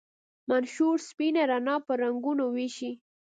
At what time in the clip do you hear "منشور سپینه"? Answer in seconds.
0.49-1.43